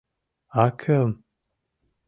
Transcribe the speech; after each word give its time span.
А 0.63 0.65
кӧм? 0.79 1.09